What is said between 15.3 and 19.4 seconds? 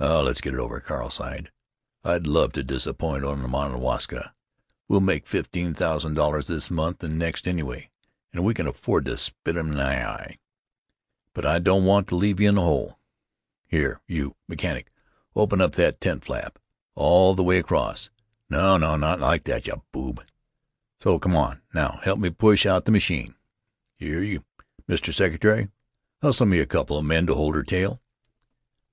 open up that tent flap. All the way across.... No, not